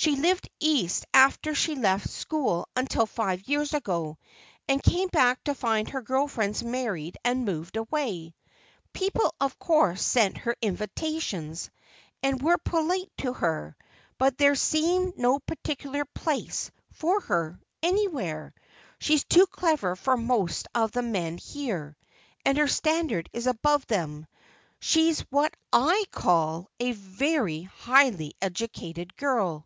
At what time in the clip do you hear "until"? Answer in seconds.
2.76-3.04